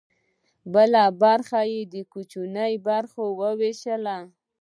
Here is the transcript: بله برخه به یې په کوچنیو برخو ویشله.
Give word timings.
بله 0.73 1.03
برخه 1.23 1.59
به 1.65 1.69
یې 1.73 1.81
په 1.95 2.01
کوچنیو 2.13 2.83
برخو 2.89 3.23
ویشله. 3.59 4.17